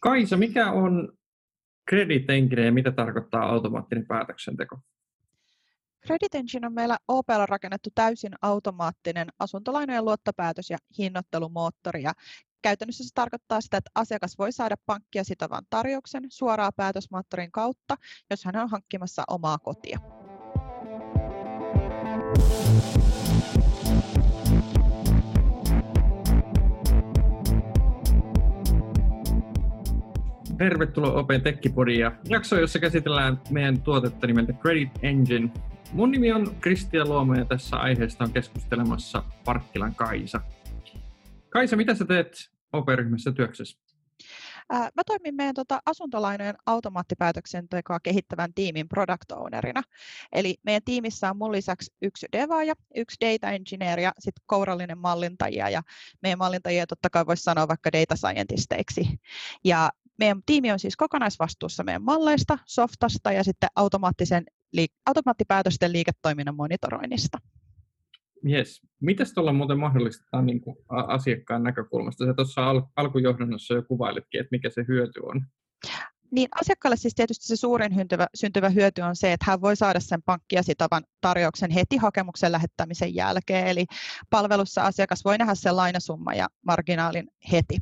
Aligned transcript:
Kaisa, 0.00 0.36
mikä 0.36 0.72
on 0.72 1.12
Credit 1.90 2.30
Engine 2.30 2.64
ja 2.64 2.72
mitä 2.72 2.92
tarkoittaa 2.92 3.42
automaattinen 3.42 4.06
päätöksenteko? 4.06 4.78
Credit 6.06 6.34
Engine 6.34 6.66
on 6.66 6.74
meillä 6.74 6.98
OPL 7.08 7.44
rakennettu 7.48 7.90
täysin 7.94 8.32
automaattinen 8.42 9.28
asuntolainojen 9.38 10.04
luottopäätös- 10.04 10.70
ja 10.70 10.78
hinnoittelumoottori. 10.98 12.02
Ja 12.02 12.12
käytännössä 12.62 13.04
se 13.04 13.10
tarkoittaa 13.14 13.60
sitä, 13.60 13.76
että 13.76 13.90
asiakas 13.94 14.38
voi 14.38 14.52
saada 14.52 14.76
pankkia 14.86 15.24
sitovan 15.24 15.62
tarjouksen 15.70 16.24
suoraan 16.28 16.72
päätösmoottorin 16.76 17.52
kautta, 17.52 17.96
jos 18.30 18.44
hän 18.44 18.56
on 18.56 18.70
hankkimassa 18.70 19.24
omaa 19.28 19.58
kotia. 19.58 19.98
Tervetuloa 30.60 31.12
Open 31.12 31.42
Tekkipodiin 31.42 32.00
ja 32.00 32.12
jakso, 32.28 32.60
jossa 32.60 32.78
käsitellään 32.78 33.40
meidän 33.50 33.82
tuotetta 33.82 34.26
nimeltä 34.26 34.52
Credit 34.52 34.90
Engine. 35.02 35.50
Mun 35.92 36.10
nimi 36.10 36.32
on 36.32 36.56
Kristian 36.60 37.08
Luomo 37.08 37.34
ja 37.34 37.44
tässä 37.44 37.76
aiheesta 37.76 38.24
on 38.24 38.32
keskustelemassa 38.32 39.22
Parkkilan 39.44 39.94
Kaisa. 39.94 40.40
Kaisa, 41.48 41.76
mitä 41.76 41.94
sä 41.94 42.04
teet 42.04 42.50
OP-ryhmässä 42.72 43.32
työksessä? 43.32 43.78
Mä 44.72 45.02
toimin 45.06 45.34
meidän 45.34 45.54
tota 45.54 45.80
asuntolainojen 45.86 46.54
automaattipäätöksentekoa 46.66 48.00
kehittävän 48.00 48.54
tiimin 48.54 48.88
product 48.88 49.32
ownerina. 49.32 49.82
Eli 50.32 50.56
meidän 50.62 50.82
tiimissä 50.84 51.30
on 51.30 51.36
mun 51.36 51.52
lisäksi 51.52 51.92
yksi 52.02 52.26
devaaja, 52.32 52.74
yksi 52.96 53.16
data 53.20 53.50
engineer 53.50 54.00
ja 54.00 54.12
sitten 54.18 54.44
kourallinen 54.46 54.98
mallintajia. 54.98 55.70
Ja 55.70 55.82
meidän 56.22 56.38
mallintajia 56.38 56.86
totta 56.86 57.10
kai 57.10 57.26
voisi 57.26 57.42
sanoa 57.42 57.68
vaikka 57.68 57.92
data 57.92 58.16
scientisteiksi. 58.16 59.20
Ja 59.64 59.90
meidän 60.20 60.42
tiimi 60.46 60.72
on 60.72 60.78
siis 60.78 60.96
kokonaisvastuussa 60.96 61.84
meidän 61.84 62.02
malleista, 62.02 62.58
softasta 62.66 63.32
ja 63.32 63.44
sitten 63.44 63.68
automaattisen, 63.76 64.44
automaattipäätösten 65.06 65.92
liiketoiminnan 65.92 66.56
monitoroinnista. 66.56 67.38
Yes. 68.48 68.82
Miten 69.00 69.26
tuolla 69.34 69.52
muuten 69.52 69.78
mahdollistetaan 69.78 70.46
niin 70.46 70.60
kuin 70.60 70.76
asiakkaan 70.88 71.62
näkökulmasta? 71.62 72.26
Se 72.26 72.34
tuossa 72.34 72.66
al- 72.66 72.82
alkujohdannossa 72.96 73.74
jo 73.74 73.82
kuvailitkin, 73.82 74.40
että 74.40 74.48
mikä 74.50 74.70
se 74.70 74.84
hyöty 74.88 75.20
on. 75.22 75.46
Niin 76.30 76.48
asiakkaalle 76.60 76.96
siis 76.96 77.14
tietysti 77.14 77.46
se 77.46 77.56
suurin 77.56 77.94
syntyvä, 77.94 78.26
syntyvä 78.34 78.68
hyöty 78.68 79.00
on 79.00 79.16
se, 79.16 79.32
että 79.32 79.46
hän 79.48 79.60
voi 79.60 79.76
saada 79.76 80.00
sen 80.00 80.22
pankkia 80.22 80.62
sitovan 80.62 81.04
tarjouksen 81.20 81.70
heti 81.70 81.96
hakemuksen 81.96 82.52
lähettämisen 82.52 83.14
jälkeen. 83.14 83.66
Eli 83.66 83.86
palvelussa 84.30 84.82
asiakas 84.82 85.24
voi 85.24 85.38
nähdä 85.38 85.54
sen 85.54 85.76
lainasumma 85.76 86.34
ja 86.34 86.48
marginaalin 86.66 87.28
heti. 87.52 87.78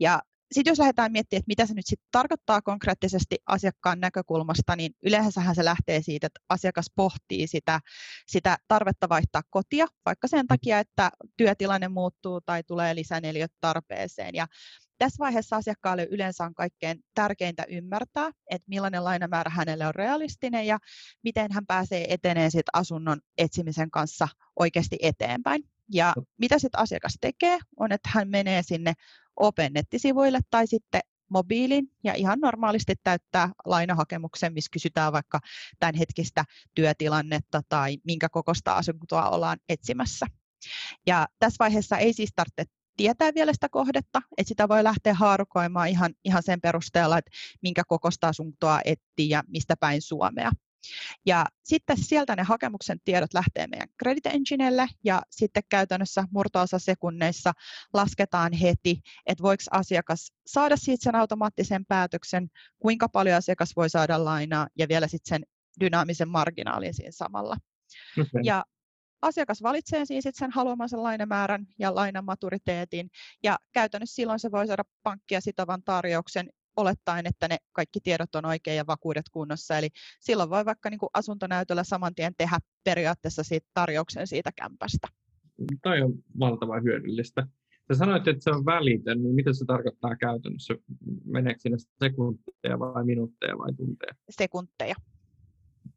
Ja 0.00 0.22
sitten 0.52 0.70
jos 0.70 0.78
lähdetään 0.78 1.12
miettimään, 1.12 1.38
että 1.40 1.48
mitä 1.48 1.66
se 1.66 1.74
nyt 1.74 1.86
sitten 1.86 2.08
tarkoittaa 2.12 2.62
konkreettisesti 2.62 3.36
asiakkaan 3.46 4.00
näkökulmasta, 4.00 4.76
niin 4.76 4.92
yleensähän 5.02 5.54
se 5.54 5.64
lähtee 5.64 6.02
siitä, 6.02 6.26
että 6.26 6.40
asiakas 6.48 6.86
pohtii 6.96 7.46
sitä, 7.46 7.80
sitä 8.26 8.56
tarvetta 8.68 9.08
vaihtaa 9.08 9.42
kotia, 9.50 9.86
vaikka 10.06 10.28
sen 10.28 10.46
takia, 10.46 10.78
että 10.78 11.10
työtilanne 11.36 11.88
muuttuu 11.88 12.40
tai 12.40 12.62
tulee 12.62 12.94
lisäneliöt 12.94 13.52
tarpeeseen. 13.60 14.34
Ja 14.34 14.46
tässä 14.98 15.18
vaiheessa 15.18 15.56
asiakkaalle 15.56 16.08
yleensä 16.10 16.44
on 16.44 16.54
kaikkein 16.54 17.04
tärkeintä 17.14 17.64
ymmärtää, 17.68 18.30
että 18.50 18.68
millainen 18.68 19.04
lainamäärä 19.04 19.50
hänelle 19.50 19.86
on 19.86 19.94
realistinen 19.94 20.66
ja 20.66 20.78
miten 21.24 21.52
hän 21.52 21.66
pääsee 21.66 22.14
eteneen 22.14 22.50
sit 22.50 22.66
asunnon 22.72 23.20
etsimisen 23.38 23.90
kanssa 23.90 24.28
oikeasti 24.56 24.96
eteenpäin. 25.02 25.64
Ja 25.92 26.14
mitä 26.38 26.58
sitten 26.58 26.80
asiakas 26.80 27.18
tekee, 27.20 27.58
on, 27.76 27.92
että 27.92 28.10
hän 28.12 28.28
menee 28.28 28.62
sinne 28.62 28.92
Open 29.36 29.72
nettisivuille 29.72 30.40
tai 30.50 30.66
sitten 30.66 31.00
mobiilin 31.30 31.88
ja 32.04 32.14
ihan 32.14 32.40
normaalisti 32.40 32.94
täyttää 33.04 33.50
lainahakemuksen, 33.64 34.52
missä 34.52 34.68
kysytään 34.72 35.12
vaikka 35.12 35.40
tämän 35.80 35.94
hetkistä 35.94 36.44
työtilannetta 36.74 37.60
tai 37.68 37.98
minkä 38.04 38.28
kokoista 38.28 38.72
asuntoa 38.72 39.30
ollaan 39.30 39.58
etsimässä. 39.68 40.26
Ja 41.06 41.28
tässä 41.38 41.56
vaiheessa 41.58 41.98
ei 41.98 42.12
siis 42.12 42.30
tarvitse 42.36 42.64
tietää 42.96 43.34
vielä 43.34 43.52
sitä 43.52 43.68
kohdetta, 43.68 44.22
että 44.38 44.48
sitä 44.48 44.68
voi 44.68 44.84
lähteä 44.84 45.14
haarukoimaan 45.14 45.88
ihan, 45.88 46.14
ihan 46.24 46.42
sen 46.42 46.60
perusteella, 46.60 47.18
että 47.18 47.30
minkä 47.62 47.82
kokoista 47.88 48.28
asuntoa 48.28 48.80
etsii 48.84 49.28
ja 49.28 49.42
mistä 49.48 49.76
päin 49.80 50.02
Suomea. 50.02 50.50
Ja 51.26 51.46
sitten 51.62 51.96
sieltä 51.98 52.36
ne 52.36 52.42
hakemuksen 52.42 53.00
tiedot 53.04 53.34
lähtee 53.34 53.66
meidän 53.66 53.88
Credit 54.02 54.26
Enginelle 54.26 54.88
ja 55.04 55.22
sitten 55.30 55.62
käytännössä 55.68 56.24
murtoosa 56.30 56.78
sekunneissa 56.78 57.52
lasketaan 57.92 58.52
heti, 58.52 59.00
että 59.26 59.42
voiko 59.42 59.62
asiakas 59.70 60.32
saada 60.46 60.76
siitä 60.76 61.04
sen 61.04 61.14
automaattisen 61.14 61.86
päätöksen, 61.86 62.48
kuinka 62.78 63.08
paljon 63.08 63.36
asiakas 63.36 63.76
voi 63.76 63.90
saada 63.90 64.24
lainaa 64.24 64.68
ja 64.78 64.88
vielä 64.88 65.08
sitten 65.08 65.28
sen 65.28 65.42
dynaamisen 65.80 66.28
marginaalin 66.28 66.94
siinä 66.94 67.10
samalla. 67.12 67.56
Okay. 68.20 68.42
Ja 68.44 68.64
asiakas 69.22 69.62
valitsee 69.62 70.04
siis 70.04 70.24
sen 70.32 70.50
haluamansa 70.50 71.02
lainamäärän 71.02 71.66
ja 71.78 71.94
lainamaturiteetin 71.94 73.10
ja 73.42 73.58
käytännössä 73.72 74.14
silloin 74.14 74.38
se 74.38 74.50
voi 74.50 74.66
saada 74.66 74.84
pankkia 75.02 75.40
sitovan 75.40 75.82
tarjouksen 75.82 76.48
olettaen, 76.76 77.26
että 77.26 77.48
ne 77.48 77.56
kaikki 77.72 78.00
tiedot 78.00 78.34
on 78.34 78.46
oikein 78.46 78.76
ja 78.76 78.86
vakuudet 78.86 79.28
kunnossa. 79.32 79.78
Eli 79.78 79.88
silloin 80.20 80.50
voi 80.50 80.64
vaikka 80.64 80.90
niin 80.90 80.98
kuin 80.98 81.10
asuntonäytöllä 81.14 81.84
saman 81.84 82.14
tien 82.14 82.34
tehdä 82.38 82.58
periaatteessa 82.84 83.42
siitä 83.42 83.66
tarjouksen 83.74 84.26
siitä 84.26 84.50
kämpästä. 84.56 85.08
Toi 85.82 86.02
on 86.02 86.12
valtavan 86.40 86.84
hyödyllistä. 86.84 87.46
Sä 87.92 87.98
sanoit, 87.98 88.28
että 88.28 88.42
se 88.42 88.50
on 88.50 88.64
välitön, 88.64 89.22
niin 89.22 89.34
mitä 89.34 89.52
se 89.52 89.64
tarkoittaa 89.64 90.16
käytännössä? 90.16 90.74
Meneekö 91.24 91.60
sinne 91.60 91.78
sekunteja 91.98 92.78
vai 92.78 93.04
minuutteja 93.04 93.58
vai 93.58 93.72
tunteja? 93.74 94.14
Sekunteja. 94.30 94.94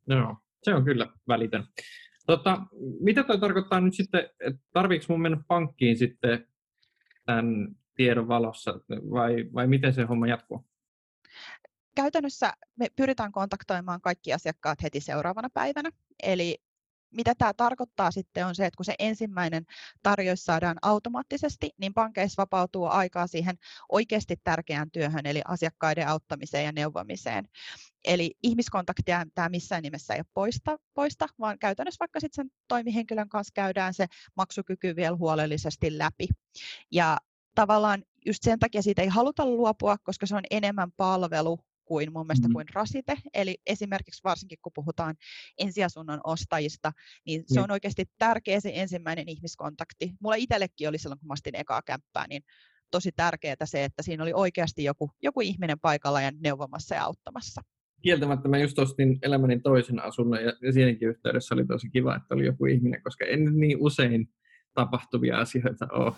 Joo, 0.07 0.37
se 0.63 0.73
on 0.73 0.85
kyllä 0.85 1.07
välitön. 1.27 1.63
Tota, 2.25 2.61
mitä 2.99 3.23
toi 3.23 3.39
tarkoittaa 3.39 3.81
nyt 3.81 3.93
sitten, 3.93 4.29
että 4.39 4.61
tarviiko 4.73 5.05
mun 5.09 5.21
mennä 5.21 5.37
pankkiin 5.47 5.97
sitten 5.97 6.47
tämän 7.25 7.75
tiedon 7.95 8.27
valossa 8.27 8.71
vai, 8.89 9.45
vai 9.53 9.67
miten 9.67 9.93
se 9.93 10.03
homma 10.03 10.27
jatkuu? 10.27 10.65
Käytännössä 11.95 12.53
me 12.75 12.87
pyritään 12.95 13.31
kontaktoimaan 13.31 14.01
kaikki 14.01 14.33
asiakkaat 14.33 14.83
heti 14.83 14.99
seuraavana 14.99 15.49
päivänä. 15.53 15.89
Eli 16.23 16.57
mitä 17.15 17.35
tämä 17.37 17.53
tarkoittaa 17.53 18.11
sitten 18.11 18.47
on 18.47 18.55
se, 18.55 18.65
että 18.65 18.77
kun 18.77 18.85
se 18.85 18.95
ensimmäinen 18.99 19.65
tarjous 20.03 20.45
saadaan 20.45 20.77
automaattisesti, 20.81 21.69
niin 21.77 21.93
pankeissa 21.93 22.41
vapautuu 22.41 22.85
aikaa 22.85 23.27
siihen 23.27 23.55
oikeasti 23.89 24.35
tärkeään 24.43 24.91
työhön, 24.91 25.25
eli 25.25 25.41
asiakkaiden 25.45 26.07
auttamiseen 26.07 26.65
ja 26.65 26.71
neuvomiseen. 26.71 27.47
Eli 28.05 28.31
ihmiskontaktia 28.43 29.25
tämä 29.35 29.49
missään 29.49 29.83
nimessä 29.83 30.13
ei 30.13 30.19
ole 30.19 30.25
poista, 30.33 30.77
poista 30.93 31.27
vaan 31.39 31.59
käytännössä 31.59 31.99
vaikka 31.99 32.19
sitten 32.19 32.45
sen 32.45 32.57
toimihenkilön 32.67 33.29
kanssa 33.29 33.51
käydään 33.55 33.93
se 33.93 34.05
maksukyky 34.37 34.95
vielä 34.95 35.17
huolellisesti 35.17 35.97
läpi. 35.97 36.27
Ja 36.91 37.17
tavallaan 37.55 38.03
just 38.25 38.43
sen 38.43 38.59
takia 38.59 38.81
siitä 38.81 39.01
ei 39.01 39.07
haluta 39.07 39.45
luopua, 39.45 39.97
koska 40.03 40.25
se 40.25 40.35
on 40.35 40.43
enemmän 40.51 40.91
palvelu 40.97 41.59
kuin 41.85 42.13
mun 42.13 42.27
mielestä 42.27 42.47
mm. 42.47 42.53
kuin 42.53 42.65
rasite. 42.73 43.17
Eli 43.33 43.57
esimerkiksi 43.65 44.23
varsinkin 44.23 44.57
kun 44.61 44.71
puhutaan 44.75 45.15
ensiasunnon 45.57 46.19
ostajista, 46.23 46.91
niin 47.25 47.43
se 47.47 47.61
on 47.61 47.71
oikeasti 47.71 48.05
tärkeä 48.17 48.59
se 48.59 48.71
ensimmäinen 48.73 49.29
ihmiskontakti. 49.29 50.13
Mulla 50.19 50.35
itsellekin 50.35 50.89
oli 50.89 50.97
silloin, 50.97 51.19
kun 51.19 51.27
mä 51.27 51.33
astin 51.33 51.55
ekaa 51.55 51.81
kämppää, 51.81 52.25
niin 52.29 52.41
tosi 52.91 53.11
tärkeää 53.15 53.65
se, 53.65 53.83
että 53.83 54.03
siinä 54.03 54.23
oli 54.23 54.33
oikeasti 54.33 54.83
joku, 54.83 55.11
joku 55.21 55.41
ihminen 55.41 55.79
paikalla 55.79 56.21
ja 56.21 56.31
neuvomassa 56.39 56.95
ja 56.95 57.03
auttamassa. 57.03 57.61
Kieltämättä 58.01 58.47
mä 58.47 58.57
just 58.57 58.79
ostin 58.79 59.19
elämäni 59.21 59.59
toisen 59.59 60.03
asunnon 60.03 60.43
ja, 60.43 60.53
ja 60.61 60.73
siinäkin 60.73 61.09
yhteydessä 61.09 61.55
oli 61.55 61.65
tosi 61.65 61.89
kiva, 61.89 62.15
että 62.15 62.35
oli 62.35 62.45
joku 62.45 62.65
ihminen, 62.65 63.03
koska 63.03 63.25
en 63.25 63.59
niin 63.59 63.77
usein 63.79 64.29
tapahtuvia 64.73 65.37
asioita 65.37 65.87
ole. 65.91 66.13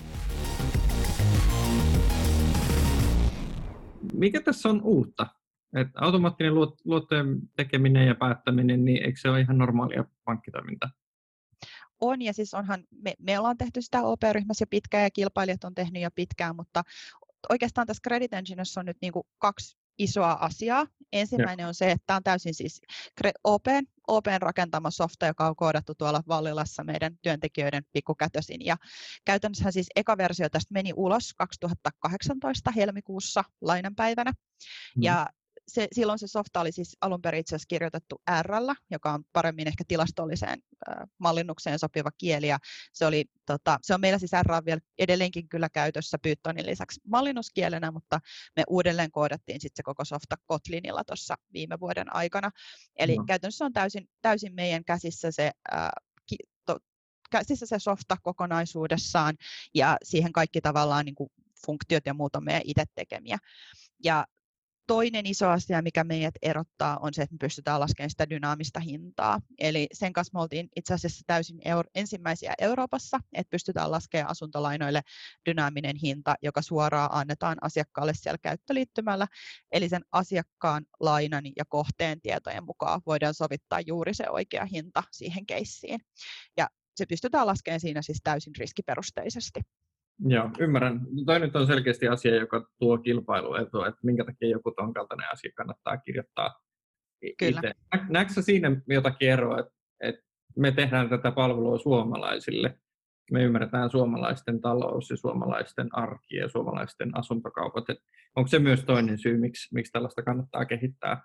Mikä 4.13 4.41
tässä 4.41 4.69
on 4.69 4.81
uutta? 4.83 5.27
Et 5.75 5.87
automaattinen 5.95 6.53
luottojen 6.85 7.39
tekeminen 7.55 8.07
ja 8.07 8.15
päättäminen, 8.15 8.85
niin 8.85 9.05
eikö 9.05 9.19
se 9.19 9.29
ole 9.29 9.41
ihan 9.41 9.57
normaalia 9.57 10.05
pankkitoimintaa? 10.25 10.89
On, 12.01 12.21
ja 12.21 12.33
siis 12.33 12.53
onhan, 12.53 12.83
me, 13.03 13.13
me 13.19 13.39
ollaan 13.39 13.57
tehty 13.57 13.81
sitä 13.81 14.01
OP-ryhmässä 14.01 14.63
jo 14.63 14.67
pitkään 14.69 15.03
ja 15.03 15.11
kilpailijat 15.11 15.63
on 15.63 15.75
tehnyt 15.75 16.01
jo 16.01 16.09
pitkään, 16.15 16.55
mutta 16.55 16.83
oikeastaan 17.49 17.87
tässä 17.87 18.01
Credit 18.07 18.33
Enginessä 18.33 18.79
on 18.79 18.85
nyt 18.85 18.97
niin 19.01 19.13
kuin 19.13 19.23
kaksi 19.37 19.77
isoa 19.97 20.31
asiaa. 20.31 20.87
Ensimmäinen 21.13 21.63
ja. 21.63 21.67
on 21.67 21.75
se, 21.75 21.91
että 21.91 22.03
tämä 22.07 22.17
on 22.17 22.23
täysin 22.23 22.53
siis 22.53 22.81
Open, 23.43 23.85
Open 24.07 24.41
rakentama 24.41 24.91
softa, 24.91 25.25
joka 25.25 25.47
on 25.47 25.55
koodattu 25.55 25.95
tuolla 25.95 26.21
Vallilassa 26.27 26.83
meidän 26.83 27.17
työntekijöiden 27.21 27.83
pikkukätösin. 27.93 28.65
Ja 28.65 28.77
käytännössä 29.25 29.71
siis 29.71 29.87
eka 29.95 30.17
versio 30.17 30.49
tästä 30.49 30.73
meni 30.73 30.93
ulos 30.95 31.33
2018 31.33 32.71
helmikuussa 32.71 33.43
lainanpäivänä. 33.61 34.31
Mm. 34.31 35.03
Ja 35.03 35.27
se, 35.67 35.87
silloin 35.91 36.19
se 36.19 36.27
softa 36.27 36.59
oli 36.59 36.71
siis 36.71 36.97
alun 37.01 37.21
perin 37.21 37.39
itse 37.39 37.55
asiassa 37.55 37.67
kirjoitettu 37.67 38.21
R, 38.41 38.47
joka 38.91 39.11
on 39.11 39.23
paremmin 39.33 39.67
ehkä 39.67 39.83
tilastolliseen 39.87 40.59
äh, 40.89 40.95
mallinnukseen 41.17 41.79
sopiva 41.79 42.09
kieli. 42.17 42.47
Ja 42.47 42.59
se, 42.93 43.05
oli, 43.05 43.25
tota, 43.45 43.79
se 43.81 43.93
on 43.93 44.01
meillä 44.01 44.19
siis 44.19 44.31
R 44.43 44.51
on 44.51 44.65
vielä 44.65 44.81
edelleenkin 44.97 45.49
kyllä 45.49 45.69
käytössä 45.69 46.17
Pythonin 46.21 46.65
lisäksi 46.65 47.01
mallinnuskielenä, 47.07 47.91
mutta 47.91 48.19
me 48.55 48.63
uudelleen 48.67 49.11
koodattiin 49.11 49.61
sitten 49.61 49.77
se 49.77 49.83
koko 49.83 50.05
softa 50.05 50.35
Kotlinilla 50.45 51.03
tuossa 51.03 51.35
viime 51.53 51.79
vuoden 51.79 52.15
aikana. 52.15 52.51
Eli 52.95 53.15
no. 53.15 53.23
käytännössä 53.27 53.65
on 53.65 53.73
täysin, 53.73 54.09
täysin 54.21 54.55
meidän 54.55 54.85
käsissä 54.85 55.31
se 55.31 55.51
äh, 55.73 55.89
käsissä 57.31 57.65
se 57.65 57.79
softa 57.79 58.17
kokonaisuudessaan 58.23 59.35
ja 59.73 59.97
siihen 60.03 60.31
kaikki 60.31 60.61
tavallaan 60.61 61.05
niin 61.05 61.15
kuin 61.15 61.29
funktiot 61.65 62.05
ja 62.05 62.13
muut 62.13 62.35
on 62.35 62.43
meidän 62.43 62.61
itse 62.65 62.83
tekemiä. 62.95 63.37
Ja 64.03 64.25
toinen 64.87 65.25
iso 65.25 65.49
asia, 65.49 65.81
mikä 65.81 66.03
meidät 66.03 66.35
erottaa, 66.41 66.97
on 67.01 67.13
se, 67.13 67.21
että 67.21 67.33
me 67.33 67.37
pystytään 67.37 67.79
laskemaan 67.79 68.09
sitä 68.09 68.29
dynaamista 68.29 68.79
hintaa. 68.79 69.41
Eli 69.59 69.87
sen 69.93 70.13
kanssa 70.13 70.31
me 70.33 70.41
oltiin 70.41 70.69
itse 70.75 70.93
asiassa 70.93 71.23
täysin 71.27 71.59
euro- 71.65 71.89
ensimmäisiä 71.95 72.53
Euroopassa, 72.61 73.19
että 73.33 73.49
pystytään 73.49 73.91
laskemaan 73.91 74.31
asuntolainoille 74.31 75.01
dynaaminen 75.49 75.95
hinta, 75.95 76.35
joka 76.41 76.61
suoraan 76.61 77.09
annetaan 77.11 77.57
asiakkaalle 77.61 78.13
siellä 78.15 78.37
käyttöliittymällä. 78.37 79.27
Eli 79.71 79.89
sen 79.89 80.01
asiakkaan 80.11 80.85
lainan 80.99 81.45
ja 81.55 81.65
kohteen 81.69 82.21
tietojen 82.21 82.65
mukaan 82.65 83.01
voidaan 83.05 83.33
sovittaa 83.33 83.81
juuri 83.81 84.13
se 84.13 84.29
oikea 84.29 84.65
hinta 84.65 85.03
siihen 85.11 85.45
keissiin. 85.45 85.99
Ja 86.57 86.69
se 86.95 87.05
pystytään 87.05 87.47
laskemaan 87.47 87.79
siinä 87.79 88.01
siis 88.01 88.19
täysin 88.23 88.55
riskiperusteisesti. 88.57 89.61
Joo, 90.19 90.49
ymmärrän. 90.59 91.01
Toi 91.25 91.39
nyt 91.39 91.55
on 91.55 91.67
selkeästi 91.67 92.07
asia, 92.07 92.35
joka 92.35 92.69
tuo 92.79 92.97
kilpailuetua, 92.97 93.87
että 93.87 93.99
minkä 94.03 94.25
takia 94.25 94.49
joku 94.49 94.71
ton 94.71 94.93
kaltainen 94.93 95.31
asia 95.31 95.51
kannattaa 95.55 95.97
kirjoittaa 95.97 96.55
Kyllä. 97.39 97.59
itse. 97.59 97.73
Näetkö 98.09 98.41
siinä 98.41 98.81
jotakin 98.87 99.29
eroa, 99.29 99.59
että, 99.59 99.73
että 100.01 100.21
me 100.57 100.71
tehdään 100.71 101.09
tätä 101.09 101.31
palvelua 101.31 101.79
suomalaisille, 101.79 102.79
me 103.31 103.43
ymmärretään 103.43 103.89
suomalaisten 103.89 104.61
talous 104.61 105.09
ja 105.09 105.17
suomalaisten 105.17 105.89
arki 105.91 106.35
ja 106.35 106.49
suomalaisten 106.49 107.17
asuntokaupat. 107.17 107.89
Että 107.89 108.03
onko 108.35 108.47
se 108.47 108.59
myös 108.59 108.83
toinen 108.83 109.17
syy, 109.17 109.37
miksi, 109.37 109.73
miksi 109.73 109.91
tällaista 109.91 110.23
kannattaa 110.23 110.65
kehittää 110.65 111.21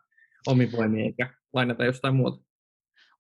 omin 0.46 0.72
voimin 0.72 1.00
eikä 1.00 1.34
lainata 1.52 1.84
jostain 1.84 2.14
muuta? 2.14 2.44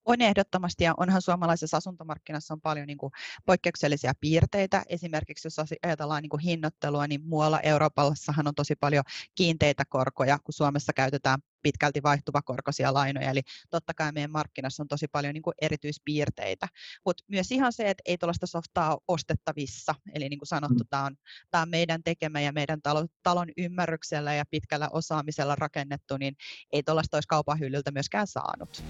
On 0.04 0.20
ehdottomasti 0.20 0.84
ja 0.84 0.94
onhan 0.96 1.22
suomalaisessa 1.22 1.76
asuntomarkkinassa 1.76 2.54
on 2.54 2.60
paljon 2.60 2.86
niin 2.86 2.98
kuin 2.98 3.12
poikkeuksellisia 3.46 4.12
piirteitä. 4.20 4.82
Esimerkiksi 4.88 5.46
jos 5.46 5.56
ajatellaan 5.82 6.22
niin 6.22 6.30
kuin 6.30 6.40
hinnoittelua, 6.40 7.06
niin 7.06 7.20
muualla 7.24 7.60
Euroopassahan 7.60 8.48
on 8.48 8.54
tosi 8.54 8.76
paljon 8.76 9.04
kiinteitä 9.34 9.84
korkoja, 9.88 10.38
kun 10.38 10.52
Suomessa 10.52 10.92
käytetään 10.92 11.40
pitkälti 11.62 12.02
vaihtuvakorkoisia 12.02 12.94
lainoja. 12.94 13.30
Eli 13.30 13.40
totta 13.70 13.94
kai 13.94 14.12
meidän 14.12 14.30
markkinassa 14.30 14.82
on 14.82 14.88
tosi 14.88 15.08
paljon 15.08 15.34
niin 15.34 15.42
kuin 15.42 15.54
erityispiirteitä. 15.60 16.68
Mutta 17.06 17.24
myös 17.28 17.52
ihan 17.52 17.72
se, 17.72 17.90
että 17.90 18.02
ei 18.06 18.18
tuollaista 18.18 18.46
softaa 18.46 18.92
ole 18.92 19.00
ostettavissa. 19.08 19.94
Eli 20.14 20.28
niin 20.28 20.38
kuin 20.38 20.46
sanottu, 20.48 20.84
mm. 20.84 20.88
tämä 20.90 21.04
on, 21.04 21.16
on 21.54 21.70
meidän 21.70 22.02
tekemä 22.02 22.40
ja 22.40 22.52
meidän 22.52 22.82
talo, 22.82 23.06
talon 23.22 23.48
ymmärryksellä 23.56 24.34
ja 24.34 24.44
pitkällä 24.50 24.88
osaamisella 24.92 25.56
rakennettu, 25.56 26.16
niin 26.16 26.36
ei 26.72 26.82
tuollaista 26.82 27.16
olisi 27.16 27.28
kaupan 27.28 27.58
hyllyltä 27.58 27.90
myöskään 27.90 28.26
saanut. 28.26 28.82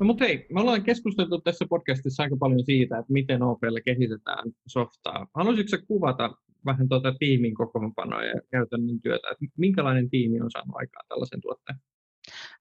No 0.00 0.06
mutta 0.06 0.24
hei, 0.24 0.46
me 0.52 0.60
ollaan 0.60 0.82
keskusteltu 0.82 1.40
tässä 1.40 1.66
podcastissa 1.68 2.22
aika 2.22 2.36
paljon 2.36 2.64
siitä, 2.64 2.98
että 2.98 3.12
miten 3.12 3.42
OPL 3.42 3.76
kehitetään 3.84 4.52
softaa. 4.66 5.26
Haluaisitko 5.34 5.76
kuvata 5.88 6.30
vähän 6.66 6.88
tuota 6.88 7.14
tiimin 7.18 7.54
kokoonpanoa 7.54 8.24
ja 8.24 8.40
käytännön 8.50 9.00
työtä, 9.00 9.28
että 9.30 9.44
minkälainen 9.56 10.10
tiimi 10.10 10.40
on 10.40 10.50
saanut 10.50 10.76
aikaan 10.76 11.06
tällaisen 11.08 11.40
tuotteen? 11.40 11.78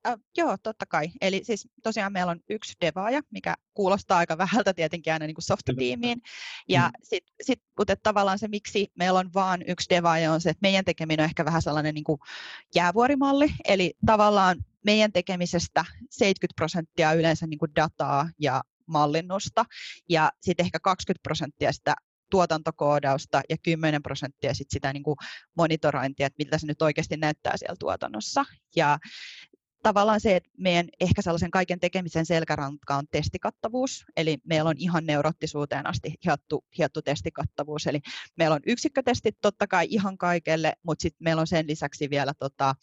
Äh, 0.07 0.15
joo, 0.37 0.57
totta 0.63 0.85
kai. 0.85 1.07
Eli 1.21 1.41
siis 1.43 1.67
tosiaan 1.83 2.13
meillä 2.13 2.31
on 2.31 2.39
yksi 2.49 2.73
devaaja, 2.81 3.21
mikä 3.31 3.55
kuulostaa 3.73 4.17
aika 4.17 4.37
vähältä 4.37 4.73
tietenkin 4.73 5.13
aina 5.13 5.25
niin 5.27 5.35
kuin 5.35 5.43
softatiimiin. 5.43 6.21
Ja 6.69 6.81
mm. 6.81 6.91
sitten 7.03 7.35
sit, 7.41 7.61
kuten 7.77 7.97
tavallaan 8.03 8.39
se, 8.39 8.47
miksi 8.47 8.91
meillä 8.95 9.19
on 9.19 9.33
vain 9.33 9.63
yksi 9.67 9.89
devaaja, 9.89 10.31
on 10.31 10.41
se, 10.41 10.49
että 10.49 10.61
meidän 10.61 10.85
tekeminen 10.85 11.23
on 11.23 11.29
ehkä 11.29 11.45
vähän 11.45 11.61
sellainen 11.61 11.95
niin 11.95 12.03
kuin 12.03 12.19
jäävuorimalli. 12.75 13.53
Eli 13.65 13.93
tavallaan 14.05 14.57
meidän 14.85 15.11
tekemisestä 15.11 15.85
70 16.09 16.55
prosenttia 16.55 17.13
yleensä 17.13 17.47
niin 17.47 17.59
kuin 17.59 17.75
dataa 17.75 18.29
ja 18.39 18.63
mallinnusta, 18.85 19.65
ja 20.09 20.31
sitten 20.41 20.65
ehkä 20.65 20.79
20 20.79 21.23
prosenttia 21.23 21.71
sitä 21.71 21.95
tuotantokoodausta 22.31 23.41
ja 23.49 23.57
10 23.63 24.03
prosenttia 24.03 24.53
sit 24.53 24.67
sitä 24.71 24.93
niin 24.93 25.03
kuin 25.03 25.15
monitorointia, 25.57 26.27
että 26.27 26.37
miltä 26.37 26.57
se 26.57 26.67
nyt 26.67 26.81
oikeasti 26.81 27.17
näyttää 27.17 27.57
siellä 27.57 27.75
tuotannossa. 27.79 28.45
Ja 28.75 28.99
tavallaan 29.83 30.21
se, 30.21 30.35
että 30.35 30.49
meidän 30.57 30.87
ehkä 30.99 31.21
sellaisen 31.21 31.51
kaiken 31.51 31.79
tekemisen 31.79 32.25
selkäranka 32.25 32.95
on 32.95 33.05
testikattavuus, 33.11 34.05
eli 34.17 34.37
meillä 34.43 34.69
on 34.69 34.77
ihan 34.77 35.05
neuroottisuuteen 35.05 35.87
asti 35.87 36.13
hiottu, 36.25 36.65
hiottu 36.77 37.01
testikattavuus, 37.01 37.87
eli 37.87 38.01
meillä 38.37 38.53
on 38.53 38.61
yksikkötestit 38.65 39.37
totta 39.41 39.67
kai 39.67 39.87
ihan 39.89 40.17
kaikelle, 40.17 40.73
mutta 40.83 41.01
sitten 41.01 41.23
meillä 41.23 41.39
on 41.39 41.47
sen 41.47 41.67
lisäksi 41.67 42.09
vielä 42.09 42.33
tota, 42.39 42.75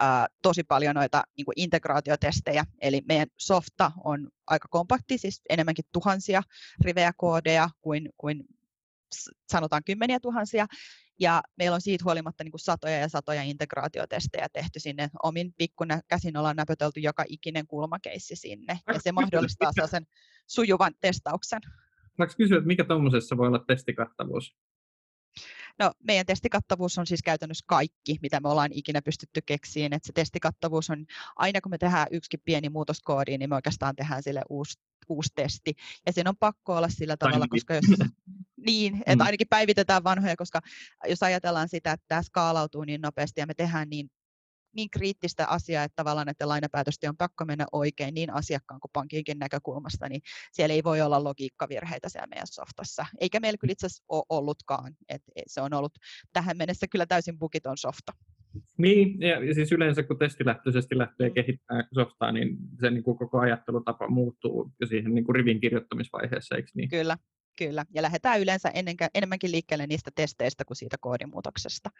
ää, 0.00 0.26
tosi 0.42 0.64
paljon 0.64 0.94
noita 0.94 1.22
niin 1.36 1.44
kuin 1.44 1.54
integraatiotestejä, 1.56 2.64
eli 2.80 3.02
meidän 3.08 3.28
softa 3.36 3.92
on 4.04 4.28
aika 4.46 4.68
kompakti, 4.70 5.18
siis 5.18 5.42
enemmänkin 5.48 5.84
tuhansia 5.92 6.42
rivejä 6.84 7.12
koodeja 7.16 7.70
kuin, 7.80 8.08
kuin 8.16 8.44
sanotaan 9.50 9.84
kymmeniä 9.84 10.20
tuhansia, 10.20 10.66
ja 11.20 11.42
meillä 11.56 11.74
on 11.74 11.80
siitä 11.80 12.04
huolimatta 12.04 12.44
niin 12.44 12.52
kuin 12.52 12.60
satoja 12.60 12.98
ja 12.98 13.08
satoja 13.08 13.42
integraatiotestejä 13.42 14.48
tehty 14.52 14.80
sinne. 14.80 15.10
Omin 15.22 15.54
pikkuna 15.58 16.00
käsin 16.08 16.36
ollaan 16.36 16.56
näpötelty 16.56 17.00
joka 17.00 17.24
ikinen 17.28 17.66
kulmakeissi 17.66 18.36
sinne, 18.36 18.78
ja 18.94 19.00
se 19.00 19.12
mahdollistaa 19.12 19.72
sen 19.90 20.06
sujuvan 20.46 20.94
testauksen. 21.00 21.60
Saanko 22.16 22.34
kysyä, 22.36 22.56
että 22.56 22.66
mikä 22.66 22.84
tuommoisessa 22.84 23.36
voi 23.36 23.46
olla 23.48 23.64
testikattavuus? 23.66 24.56
No, 25.78 25.92
meidän 26.04 26.26
testikattavuus 26.26 26.98
on 26.98 27.06
siis 27.06 27.22
käytännössä 27.22 27.64
kaikki, 27.68 28.18
mitä 28.22 28.40
me 28.40 28.48
ollaan 28.48 28.72
ikinä 28.72 29.02
pystytty 29.02 29.40
keksiin. 29.46 29.92
Et 29.92 30.04
se 30.04 30.12
testikattavuus 30.12 30.90
on, 30.90 31.06
aina 31.36 31.60
kun 31.60 31.70
me 31.70 31.78
tehdään 31.78 32.06
yksikin 32.10 32.40
pieni 32.44 32.68
muutos 32.68 33.00
koodiin, 33.00 33.38
niin 33.38 33.50
me 33.50 33.54
oikeastaan 33.54 33.96
tehdään 33.96 34.22
sille 34.22 34.42
uusi, 34.48 34.78
uusi 35.08 35.30
testi. 35.34 35.74
Ja 36.06 36.12
sen 36.12 36.28
on 36.28 36.36
pakko 36.36 36.76
olla 36.76 36.88
sillä 36.88 37.16
tavalla, 37.16 37.46
koska 37.48 37.74
jos, 37.74 37.84
niin, 38.66 38.96
että 38.96 39.24
mm. 39.24 39.26
ainakin 39.26 39.48
päivitetään 39.48 40.04
vanhoja, 40.04 40.36
koska 40.36 40.60
jos 41.08 41.22
ajatellaan 41.22 41.68
sitä, 41.68 41.92
että 41.92 42.04
tämä 42.08 42.22
skaalautuu 42.22 42.84
niin 42.84 43.00
nopeasti 43.00 43.40
ja 43.40 43.46
me 43.46 43.54
tehdään 43.54 43.90
niin 43.90 44.10
niin 44.76 44.90
kriittistä 44.90 45.46
asiaa, 45.46 45.84
että 45.84 45.96
tavallaan 45.96 46.28
että 46.28 46.48
lainapäätösten 46.48 47.10
on 47.10 47.16
pakko 47.16 47.44
mennä 47.44 47.66
oikein 47.72 48.14
niin 48.14 48.34
asiakkaan 48.34 48.80
kuin 48.80 48.90
pankinkin 48.92 49.38
näkökulmasta, 49.38 50.08
niin 50.08 50.20
siellä 50.52 50.74
ei 50.74 50.84
voi 50.84 51.00
olla 51.00 51.24
logiikkavirheitä 51.24 52.08
siellä 52.08 52.26
meidän 52.26 52.46
softassa. 52.46 53.06
Eikä 53.20 53.40
meillä 53.40 53.58
kyllä 53.58 53.72
itse 53.72 53.86
asiassa 53.86 54.04
ole 54.08 54.24
ollutkaan. 54.28 54.96
että 55.08 55.32
se 55.46 55.60
on 55.60 55.74
ollut 55.74 55.92
tähän 56.32 56.56
mennessä 56.56 56.86
kyllä 56.88 57.06
täysin 57.06 57.38
bukiton 57.38 57.78
softa. 57.78 58.12
Niin, 58.78 59.20
ja 59.20 59.54
siis 59.54 59.72
yleensä 59.72 60.02
kun 60.02 60.18
testilähtöisesti 60.18 60.98
lähtee 60.98 61.28
mm. 61.28 61.34
kehittämään 61.34 61.88
softaa, 61.94 62.32
niin 62.32 62.56
se 62.80 62.90
niin 62.90 63.02
kuin 63.02 63.18
koko 63.18 63.38
ajattelutapa 63.38 64.08
muuttuu 64.08 64.72
jo 64.80 64.86
siihen 64.86 65.14
niin 65.14 65.24
kuin 65.24 65.36
rivin 65.36 65.60
kirjoittamisvaiheessa, 65.60 66.56
eikö 66.56 66.68
niin? 66.74 66.88
Kyllä, 66.88 67.16
Kyllä, 67.58 67.84
ja 67.94 68.02
lähdetään 68.02 68.40
yleensä 68.40 68.68
ennenkä, 68.74 69.08
enemmänkin 69.14 69.52
liikkeelle 69.52 69.86
niistä 69.86 70.10
testeistä 70.14 70.64
kuin 70.64 70.76
siitä 70.76 70.96
koodimuutoksesta. 71.00 71.90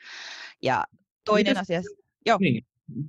Ja 0.62 0.84
toinen 1.24 1.50
Mites, 1.50 1.60
asia... 1.60 1.80
Joo. 2.26 2.38
Niin. 2.40 2.66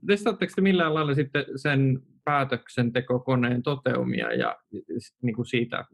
Testaatteko 0.08 0.54
te 0.56 0.62
millään 0.62 0.94
lailla 0.94 1.14
sitten 1.14 1.46
sen 1.56 2.00
päätöksentekokoneen 2.24 3.64
toteumia 3.64 4.34
ja 4.34 4.58
niin 5.22 5.36
kuin 5.36 5.46
siitä, 5.46 5.86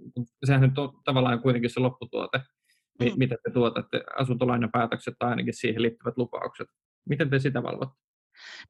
sehän 0.45 0.61
nyt 0.61 0.77
on 0.77 1.01
tavallaan 1.05 1.41
kuitenkin 1.41 1.69
se 1.69 1.79
lopputuote, 1.79 2.37
mm. 2.99 3.11
mitä 3.17 3.35
te 3.43 3.51
tuotatte, 3.51 4.03
asuntolainapäätökset 4.19 5.13
tai 5.19 5.29
ainakin 5.29 5.53
siihen 5.53 5.81
liittyvät 5.81 6.17
lupaukset. 6.17 6.67
Miten 7.09 7.29
te 7.29 7.39
sitä 7.39 7.63
valvotte? 7.63 7.97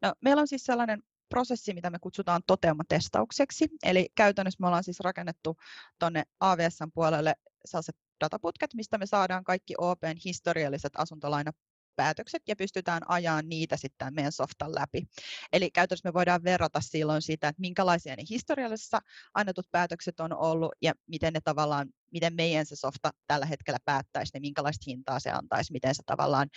No, 0.01 0.13
meillä 0.21 0.41
on 0.41 0.47
siis 0.47 0.63
sellainen 0.63 1.03
prosessi, 1.29 1.73
mitä 1.73 1.89
me 1.89 1.99
kutsutaan 1.99 2.41
toteumatestaukseksi. 2.47 3.67
Eli 3.83 4.09
käytännössä 4.15 4.57
me 4.61 4.67
ollaan 4.67 4.83
siis 4.83 4.99
rakennettu 4.99 5.57
tuonne 5.99 6.23
AVSn 6.39 6.91
puolelle 6.93 7.35
sellaiset 7.65 7.95
dataputket, 8.23 8.73
mistä 8.73 8.97
me 8.97 9.05
saadaan 9.05 9.43
kaikki 9.43 9.73
OPn 9.77 10.17
historialliset 10.25 10.93
asuntolaina 10.97 11.51
päätökset 11.97 12.43
ja 12.47 12.55
pystytään 12.55 13.01
ajaa 13.07 13.41
niitä 13.41 13.77
sitten 13.77 14.13
meidän 14.13 14.31
softan 14.31 14.75
läpi. 14.75 15.07
Eli 15.53 15.71
käytännössä 15.71 16.09
me 16.09 16.13
voidaan 16.13 16.43
verrata 16.43 16.81
silloin 16.81 17.21
sitä, 17.21 17.47
että 17.47 17.61
minkälaisia 17.61 18.15
ne 18.15 18.23
historiallisessa 18.29 18.99
annetut 19.33 19.65
päätökset 19.71 20.19
on 20.19 20.33
ollut 20.33 20.71
ja 20.81 20.93
miten 21.07 21.33
ne 21.33 21.39
tavallaan 21.43 21.89
miten 22.11 22.35
meidän 22.35 22.65
se 22.65 22.75
softa 22.75 23.11
tällä 23.27 23.45
hetkellä 23.45 23.77
päättäisi, 23.85 24.31
niin 24.33 24.41
minkälaista 24.41 24.83
hintaa 24.87 25.19
se 25.19 25.31
antaisi, 25.31 25.71
miten 25.71 25.95
se 25.95 26.03
tavallaan, 26.05 26.49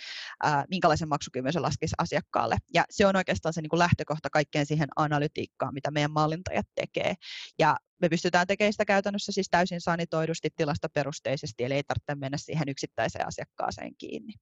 ää, 0.43 0.65
minkälaisen 0.69 1.09
maksukyvyn 1.09 1.53
se 1.53 1.59
laskisi 1.59 1.95
asiakkaalle. 1.97 2.57
Ja 2.73 2.85
se 2.89 3.05
on 3.05 3.15
oikeastaan 3.15 3.53
se 3.53 3.61
niin 3.61 3.69
kuin 3.69 3.79
lähtökohta 3.79 4.29
kaikkeen 4.29 4.65
siihen 4.65 4.89
analytiikkaan, 4.95 5.73
mitä 5.73 5.91
meidän 5.91 6.11
mallintajat 6.11 6.67
tekee. 6.75 7.13
Ja 7.59 7.77
me 8.01 8.09
pystytään 8.09 8.47
tekemään 8.47 8.73
sitä 8.73 8.85
käytännössä 8.85 9.31
siis 9.31 9.49
täysin 9.49 9.81
sanitoidusti 9.81 10.49
tilastoperusteisesti, 10.55 11.63
eli 11.63 11.73
ei 11.73 11.83
tarvitse 11.83 12.15
mennä 12.15 12.37
siihen 12.37 12.69
yksittäiseen 12.69 13.27
asiakkaaseen 13.27 13.95
kiinni. 13.97 14.33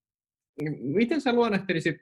Miten 0.79 1.21
sä 1.21 1.33
luonnehtelisit, 1.33 1.95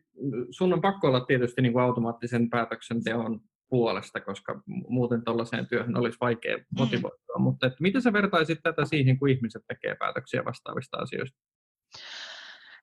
sun 0.50 0.74
on 0.74 0.82
pakko 0.82 1.08
olla 1.08 1.20
tietysti 1.20 1.62
niin 1.62 1.74
kuin 1.74 1.84
automaattisen 1.84 2.50
päätöksenteon 2.50 3.42
puolesta, 3.70 4.22
koska 4.22 4.62
muuten 4.88 5.24
tuollaiseen 5.24 5.68
työhön 5.68 5.98
olisi 5.98 6.18
vaikea 6.22 6.58
mm. 6.58 6.64
motivoitua, 6.78 7.38
mm. 7.38 7.44
mutta 7.44 7.68
että 7.68 7.78
miten 7.82 8.02
sä 8.02 8.14
vertaisit 8.14 8.60
tätä 8.64 8.86
siihen, 8.86 9.20
kun 9.20 9.30
ihmiset 9.30 9.62
tekee 9.68 9.96
päätöksiä 9.96 10.46
vastaavista 10.46 10.98
asioista? 10.98 11.40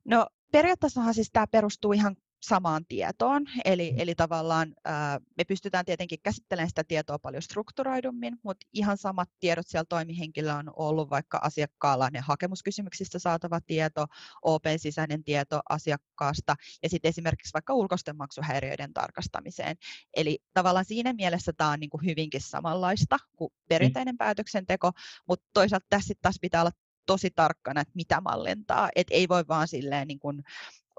No 0.05 0.27
periaatteessahan 0.53 1.15
siis 1.15 1.31
tämä 1.33 1.47
perustuu 1.47 1.93
ihan 1.93 2.17
samaan 2.49 2.85
tietoon. 2.89 3.47
Eli, 3.65 3.93
mm. 3.93 3.99
eli 3.99 4.15
tavallaan 4.15 4.75
ää, 4.85 5.21
me 5.37 5.45
pystytään 5.45 5.85
tietenkin 5.85 6.19
käsittelemään 6.23 6.69
sitä 6.69 6.85
tietoa 6.85 7.19
paljon 7.19 7.43
strukturoidummin, 7.43 8.39
mutta 8.43 8.67
ihan 8.73 8.99
samat 8.99 9.29
tiedot 9.41 9.67
siellä 9.69 9.85
toimihenkilöllä 9.89 10.59
on 10.59 10.71
ollut 10.77 11.11
vaikka 11.11 11.41
asiakkaalla 11.43 12.09
ne 12.13 12.21
hakemuskysymyksistä 12.21 13.19
saatava 13.19 13.61
tieto, 13.61 14.07
OP-sisäinen 14.43 15.25
tieto 15.25 15.61
asiakkaasta 15.69 16.55
ja 16.83 16.89
sitten 16.89 17.09
esimerkiksi 17.09 17.53
vaikka 17.53 17.75
ulkoisten 17.75 18.17
maksuhäiriöiden 18.17 18.93
tarkastamiseen. 18.93 19.77
Eli 20.17 20.39
tavallaan 20.53 20.85
siinä 20.85 21.13
mielessä 21.13 21.53
tämä 21.57 21.71
on 21.71 21.81
niin 21.81 21.91
kuin 21.91 22.07
hyvinkin 22.07 22.41
samanlaista 22.41 23.19
kuin 23.37 23.53
perinteinen 23.69 24.15
mm. 24.15 24.19
päätöksenteko, 24.19 24.91
mutta 25.29 25.47
toisaalta 25.53 25.87
tässä 25.91 26.15
taas 26.23 26.37
pitää 26.41 26.61
olla 26.61 26.73
tosi 27.07 27.31
tarkkana, 27.31 27.81
että 27.81 27.93
mitä 27.95 28.21
mallintaa. 28.21 28.89
Et 28.97 29.07
ei 29.11 29.29
voi 29.29 29.45
vaan 29.49 29.69
silleen 29.69 30.09
niin 30.09 30.19
kuin 30.19 30.43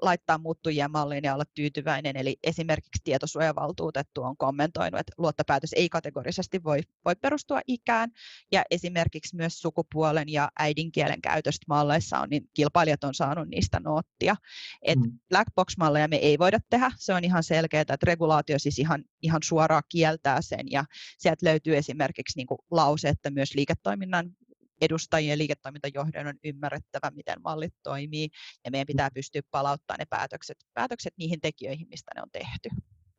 laittaa 0.02 0.38
muuttujien 0.38 0.90
malliin 0.90 1.24
ja 1.24 1.34
olla 1.34 1.44
tyytyväinen. 1.54 2.16
Eli 2.16 2.36
esimerkiksi 2.42 3.02
tietosuojavaltuutettu 3.04 4.22
on 4.22 4.36
kommentoinut, 4.36 5.00
että 5.00 5.12
luottopäätös 5.18 5.72
ei 5.72 5.88
kategorisesti 5.88 6.64
voi, 6.64 6.80
voi 7.04 7.16
perustua 7.16 7.60
ikään. 7.66 8.10
Ja 8.52 8.62
esimerkiksi 8.70 9.36
myös 9.36 9.60
sukupuolen 9.60 10.28
ja 10.28 10.50
äidinkielen 10.58 11.20
käytöstä 11.22 11.64
malleissa 11.68 12.18
on, 12.20 12.28
niin 12.30 12.42
kilpailijat 12.54 13.04
on 13.04 13.14
saanut 13.14 13.48
niistä 13.48 13.80
noottia. 13.80 14.36
Et 14.82 14.98
mm. 14.98 15.18
black 15.28 15.54
box-malleja 15.54 16.08
me 16.08 16.16
ei 16.16 16.38
voida 16.38 16.58
tehdä. 16.70 16.90
Se 16.98 17.14
on 17.14 17.24
ihan 17.24 17.42
selkeää, 17.42 17.80
että 17.80 17.96
regulaatio 18.02 18.58
siis 18.58 18.78
ihan, 18.78 19.04
ihan 19.22 19.40
suoraan 19.44 19.82
kieltää 19.88 20.42
sen. 20.42 20.70
Ja 20.70 20.84
sieltä 21.18 21.46
löytyy 21.46 21.76
esimerkiksi 21.76 22.38
niin 22.38 22.46
kuin 22.46 22.58
lause, 22.70 23.08
että 23.08 23.30
myös 23.30 23.54
liiketoiminnan 23.54 24.30
edustajien 24.80 25.30
ja 25.30 25.38
liiketoimintajohdon 25.38 26.26
on 26.26 26.38
ymmärrettävä, 26.44 27.10
miten 27.14 27.36
mallit 27.44 27.74
toimii, 27.82 28.28
ja 28.64 28.70
meidän 28.70 28.86
pitää 28.86 29.08
pystyä 29.14 29.40
palauttamaan 29.50 29.98
ne 29.98 30.04
päätökset, 30.10 30.56
päätökset 30.74 31.12
niihin 31.18 31.40
tekijöihin, 31.40 31.88
mistä 31.88 32.10
ne 32.14 32.22
on 32.22 32.30
tehty. 32.32 32.68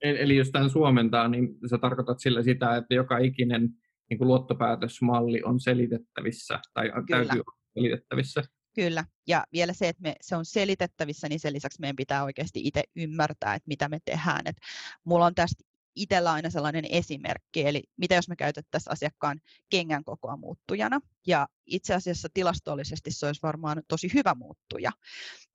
Eli 0.01 0.35
jos 0.35 0.51
tämän 0.51 0.69
suomentaa, 0.69 1.27
niin 1.27 1.47
sä 1.69 1.77
tarkoitat 1.77 2.19
sillä 2.19 2.43
sitä, 2.43 2.75
että 2.75 2.95
joka 2.95 3.17
ikinen 3.17 3.69
niin 4.09 4.17
kuin 4.17 4.27
luottopäätösmalli 4.27 5.43
on 5.43 5.59
selitettävissä 5.59 6.59
tai 6.73 6.89
Kyllä. 6.89 7.05
täytyy 7.07 7.41
olla 7.47 7.57
selitettävissä. 7.73 8.43
Kyllä, 8.75 9.05
ja 9.27 9.43
vielä 9.53 9.73
se, 9.73 9.89
että 9.89 10.01
me, 10.01 10.15
se 10.21 10.35
on 10.35 10.45
selitettävissä, 10.45 11.29
niin 11.29 11.39
sen 11.39 11.53
lisäksi 11.53 11.81
meidän 11.81 11.95
pitää 11.95 12.23
oikeasti 12.23 12.61
itse 12.63 12.83
ymmärtää, 12.95 13.55
että 13.55 13.67
mitä 13.67 13.89
me 13.89 13.99
tehdään. 14.05 14.41
Et 14.45 14.55
mulla 15.03 15.25
on 15.25 15.35
tästä 15.35 15.63
itsellä 15.97 16.31
aina 16.31 16.49
sellainen 16.49 16.85
esimerkki, 16.89 17.67
eli 17.67 17.83
mitä 17.97 18.15
jos 18.15 18.29
me 18.29 18.35
käytettäisiin 18.35 18.91
asiakkaan 18.91 19.41
kengän 19.69 20.03
kokoa 20.03 20.37
muuttujana, 20.37 20.99
ja 21.27 21.47
itse 21.65 21.93
asiassa 21.93 22.27
tilastollisesti 22.33 23.11
se 23.11 23.25
olisi 23.25 23.41
varmaan 23.43 23.81
tosi 23.87 24.13
hyvä 24.13 24.35
muuttuja. 24.35 24.91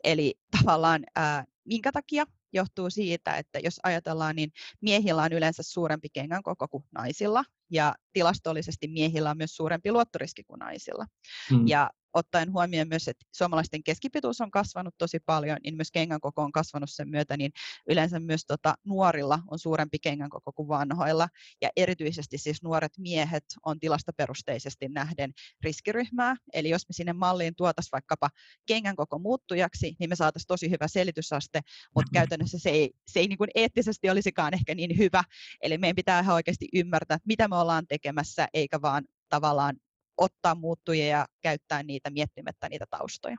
Eli 0.04 0.34
tavallaan 0.58 1.04
ää, 1.16 1.44
minkä 1.64 1.92
takia 1.92 2.26
johtuu 2.52 2.90
siitä, 2.90 3.36
että 3.36 3.58
jos 3.58 3.80
ajatellaan, 3.82 4.36
niin 4.36 4.52
miehillä 4.80 5.22
on 5.22 5.32
yleensä 5.32 5.62
suurempi 5.62 6.08
kengän 6.08 6.42
koko 6.42 6.68
kuin 6.68 6.84
naisilla, 6.92 7.44
ja 7.70 7.94
tilastollisesti 8.12 8.88
miehillä 8.88 9.30
on 9.30 9.36
myös 9.36 9.56
suurempi 9.56 9.92
luottoriski 9.92 10.44
kuin 10.44 10.58
naisilla. 10.58 11.06
Hmm. 11.50 11.68
Ja 11.68 11.90
ottaen 12.14 12.52
huomioon 12.52 12.88
myös, 12.88 13.08
että 13.08 13.26
suomalaisten 13.32 13.82
keskipituus 13.82 14.40
on 14.40 14.50
kasvanut 14.50 14.94
tosi 14.98 15.20
paljon, 15.20 15.58
niin 15.64 15.76
myös 15.76 15.90
kengän 15.90 16.20
koko 16.20 16.42
on 16.42 16.52
kasvanut 16.52 16.90
sen 16.90 17.08
myötä, 17.08 17.36
niin 17.36 17.52
yleensä 17.88 18.20
myös 18.20 18.44
tota, 18.46 18.74
nuorilla 18.84 19.38
on 19.50 19.58
suurempi 19.58 19.98
kengän 19.98 20.30
koko 20.30 20.52
kuin 20.52 20.68
vanhoilla. 20.68 21.28
Ja 21.62 21.70
erityisesti 21.76 22.38
siis 22.38 22.62
nuoret 22.62 22.92
miehet 22.98 23.44
on 23.66 23.80
tilastoperusteisesti 23.80 24.88
nähden 24.88 25.32
riskiryhmää. 25.62 26.36
Eli 26.52 26.68
jos 26.68 26.88
me 26.88 26.92
sinne 26.92 27.12
malliin 27.12 27.54
tuotaisiin 27.56 27.92
vaikkapa 27.92 28.30
kengän 28.66 28.96
koko 28.96 29.18
muuttujaksi, 29.18 29.96
niin 29.98 30.10
me 30.10 30.16
saataisiin 30.16 30.46
tosi 30.46 30.70
hyvä 30.70 30.88
selitysaste, 30.88 31.60
mutta 31.94 32.08
mm-hmm. 32.08 32.14
käytännössä 32.14 32.58
se 32.58 32.70
ei, 32.70 32.90
se 33.06 33.20
ei 33.20 33.28
niin 33.28 33.38
kuin 33.38 33.50
eettisesti 33.54 34.10
olisikaan 34.10 34.54
ehkä 34.54 34.74
niin 34.74 34.98
hyvä. 34.98 35.24
Eli 35.62 35.78
meidän 35.78 35.96
pitää 35.96 36.20
ihan 36.20 36.34
oikeasti 36.34 36.68
ymmärtää, 36.74 37.18
mitä 37.26 37.48
me 37.48 37.56
ollaan 37.56 37.86
tekemässä, 37.86 38.48
eikä 38.54 38.82
vaan 38.82 39.04
tavallaan 39.28 39.76
ottaa 40.16 40.54
muuttujia 40.54 41.06
ja 41.06 41.26
käyttää 41.42 41.82
niitä 41.82 42.10
miettimättä 42.10 42.68
niitä 42.68 42.84
taustoja. 42.90 43.36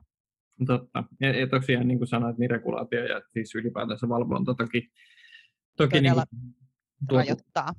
Totta. 0.68 1.03
Ja, 1.22 1.39
ja 1.39 1.48
tosiaan 1.48 1.88
niin 1.88 1.98
kuin 1.98 2.08
sanoit, 2.08 2.38
niin 2.38 2.50
regulaatio 2.50 3.06
ja 3.06 3.22
siis 3.34 3.56
ylipäätänsä 3.56 4.10
valvonta 4.10 4.53
toki, 4.53 4.92
toki 5.77 6.01
niin 6.01 6.13
kuin, 6.13 6.25
rajoittaa. 7.12 7.74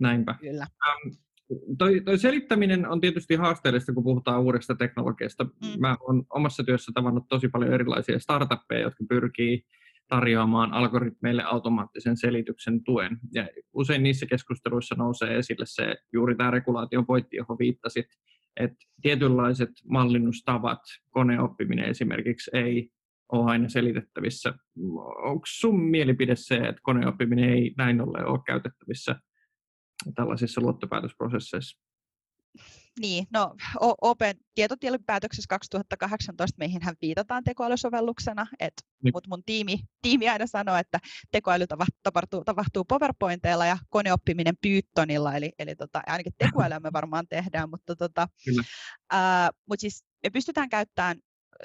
Näinpä. 0.00 0.34
Kyllä. 0.40 0.66
Ähm, 0.88 1.16
toi, 1.78 2.00
toi 2.00 2.18
selittäminen 2.18 2.88
on 2.88 3.00
tietysti 3.00 3.34
haasteellista, 3.34 3.92
kun 3.92 4.04
puhutaan 4.04 4.42
uudesta 4.42 4.74
teknologiasta. 4.74 5.44
Mm. 5.44 5.80
Mä 5.80 5.96
olen 6.00 6.22
omassa 6.30 6.64
työssä 6.64 6.92
tavannut 6.94 7.28
tosi 7.28 7.48
paljon 7.48 7.72
erilaisia 7.72 8.18
startuppeja, 8.18 8.80
jotka 8.80 9.04
pyrkii 9.08 9.64
tarjoamaan 10.12 10.72
algoritmeille 10.72 11.42
automaattisen 11.44 12.16
selityksen 12.16 12.84
tuen. 12.84 13.18
Ja 13.34 13.48
usein 13.72 14.02
niissä 14.02 14.26
keskusteluissa 14.26 14.94
nousee 14.94 15.38
esille 15.38 15.64
se 15.66 15.96
juuri 16.12 16.36
tämä 16.36 16.50
regulaation 16.50 17.06
pointti, 17.06 17.36
johon 17.36 17.58
viittasit, 17.58 18.06
että 18.56 18.76
tietynlaiset 19.02 19.70
mallinnustavat, 19.90 20.80
koneoppiminen 21.10 21.84
esimerkiksi, 21.84 22.50
ei 22.54 22.90
ole 23.32 23.50
aina 23.50 23.68
selitettävissä. 23.68 24.54
Onko 25.22 25.42
sun 25.46 25.80
mielipide 25.80 26.36
se, 26.36 26.56
että 26.56 26.80
koneoppiminen 26.82 27.50
ei 27.50 27.74
näin 27.78 28.00
ollen 28.00 28.26
ole 28.26 28.40
käytettävissä 28.46 29.16
tällaisissa 30.14 30.60
luottopäätösprosesseissa? 30.60 31.80
Niin, 33.00 33.26
no 33.32 33.54
Open 34.00 34.36
tietotielipäätöksessä 34.54 35.48
2018 35.48 36.58
meihin 36.58 36.80
viitataan 37.02 37.44
tekoälysovelluksena, 37.44 38.46
niin. 38.60 39.12
mutta 39.14 39.28
mun 39.28 39.44
tiimi, 39.44 39.78
tiimi 40.02 40.28
aina 40.28 40.46
sanoo, 40.46 40.76
että 40.76 40.98
tekoäly 41.30 41.66
tapahtuu, 42.02 42.44
tapahtuu 42.44 42.84
PowerPointeilla 42.84 43.66
ja 43.66 43.78
koneoppiminen 43.88 44.54
Pythonilla, 44.62 45.34
eli, 45.34 45.52
eli 45.58 45.76
tota, 45.76 46.02
ainakin 46.06 46.32
tekoälyä 46.38 46.80
me 46.80 46.92
varmaan 46.92 47.28
tehdään, 47.28 47.70
mutta 47.70 47.96
tota, 47.96 48.28
ää, 49.10 49.50
mut 49.68 49.80
siis 49.80 50.04
me 50.22 50.30
pystytään 50.30 50.68
käyttämään 50.68 51.16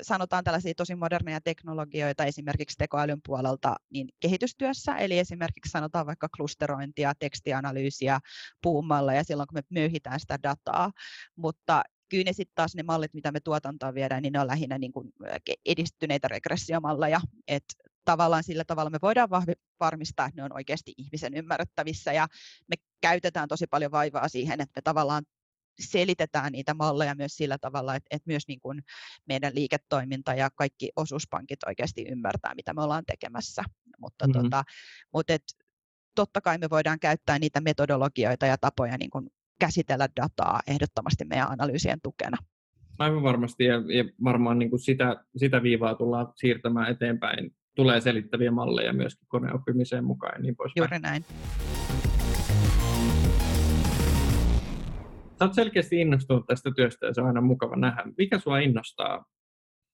sanotaan 0.01 0.44
tällaisia 0.44 0.74
tosi 0.77 0.96
moderneja 0.96 1.41
teknologioita 1.41 2.25
esimerkiksi 2.25 2.77
tekoälyn 2.77 3.20
puolelta 3.25 3.75
niin 3.89 4.10
kehitystyössä, 4.20 4.96
eli 4.96 5.20
esimerkiksi 5.20 5.72
sanotaan 5.72 6.06
vaikka 6.06 6.29
klusterointia, 6.38 7.13
tekstianalyysiä 7.20 8.20
puumalla 8.62 9.13
ja 9.13 9.24
silloin 9.24 9.48
kun 9.48 9.58
me 9.58 9.79
möyhitään 9.79 10.20
sitä 10.20 10.39
dataa, 10.44 10.91
mutta 11.36 11.84
kyllä 12.10 12.24
ne 12.24 12.34
sitten 12.34 12.56
taas 12.56 12.75
ne 12.75 12.84
mallit, 12.84 13.13
mitä 13.13 13.32
me 13.32 13.39
tuotantoon 13.39 13.96
viedään, 13.96 14.22
niin 14.22 14.34
ne 14.34 14.39
on 14.39 14.48
lähinnä 14.48 14.77
niin 14.77 14.91
kuin 14.91 15.13
edistyneitä 15.65 16.27
regressiomalleja, 16.27 17.22
että 17.48 17.74
tavallaan 18.06 18.44
sillä 18.44 18.63
tavalla 18.65 18.89
me 18.89 19.00
voidaan 19.01 19.29
varmistaa, 19.79 20.25
että 20.25 20.41
ne 20.41 20.44
on 20.44 20.53
oikeasti 20.53 20.94
ihmisen 20.98 21.34
ymmärrettävissä 21.34 22.13
ja 22.13 22.27
me 22.67 22.75
käytetään 23.01 23.48
tosi 23.48 23.67
paljon 23.67 23.91
vaivaa 23.91 24.27
siihen, 24.27 24.62
että 24.62 24.72
me 24.75 24.82
tavallaan 24.82 25.24
selitetään 25.79 26.51
niitä 26.51 26.74
malleja 26.74 27.15
myös 27.15 27.38
sillä 27.38 27.57
tavalla, 27.57 27.96
että, 27.96 28.07
että 28.12 28.27
myös 28.27 28.48
niin 28.48 28.60
kuin 28.60 28.84
meidän 29.27 29.55
liiketoiminta 29.55 30.34
ja 30.34 30.50
kaikki 30.50 30.89
osuuspankit 30.96 31.60
oikeasti 31.67 32.05
ymmärtää, 32.10 32.55
mitä 32.55 32.74
me 32.74 32.84
ollaan 32.84 33.05
tekemässä. 33.05 33.63
Mutta, 34.00 34.27
mm-hmm. 34.27 34.43
tota, 34.43 34.63
mutta 35.13 35.34
et, 35.34 35.43
totta 36.15 36.41
kai 36.41 36.57
me 36.57 36.69
voidaan 36.69 37.00
käyttää 37.00 37.39
niitä 37.39 37.62
metodologioita 37.62 38.46
ja 38.46 38.57
tapoja 38.57 38.98
niin 38.98 39.10
kuin 39.10 39.29
käsitellä 39.60 40.07
dataa 40.22 40.60
ehdottomasti 40.67 41.25
meidän 41.25 41.51
analyysien 41.51 42.01
tukena. 42.03 42.38
Aivan 43.00 43.24
varmasti, 43.24 43.63
ja, 43.63 43.75
ja 43.75 44.03
varmaan 44.24 44.60
niin 44.60 44.69
kuin 44.69 44.79
sitä, 44.79 45.24
sitä 45.38 45.63
viivaa 45.63 45.96
tullaan 45.96 46.34
siirtämään 46.36 46.91
eteenpäin. 46.91 47.55
Tulee 47.75 48.01
selittäviä 48.01 48.51
malleja 48.51 48.93
myöskin 48.93 49.27
koneoppimiseen 49.27 50.05
mukaan 50.05 50.34
ja 50.36 50.41
niin 50.41 50.55
poispäin. 50.55 50.81
Juuri 50.81 51.00
näin. 51.00 51.25
Sä 55.39 55.46
oot 55.46 55.53
selkeästi 55.53 56.01
innostunut 56.01 56.46
tästä 56.48 56.72
työstä 56.75 57.06
ja 57.06 57.13
se 57.13 57.22
on 57.22 57.27
aina 57.27 57.41
mukava 57.41 57.75
nähdä. 57.75 58.03
Mikä 58.17 58.39
sua 58.39 58.60
innostaa? 58.60 59.25